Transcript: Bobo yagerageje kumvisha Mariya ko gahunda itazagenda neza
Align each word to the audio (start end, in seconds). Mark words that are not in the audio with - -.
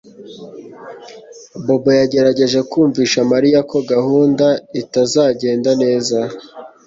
Bobo 1.65 1.89
yagerageje 1.99 2.59
kumvisha 2.71 3.19
Mariya 3.31 3.59
ko 3.71 3.77
gahunda 3.91 4.45
itazagenda 4.81 5.71
neza 5.83 6.19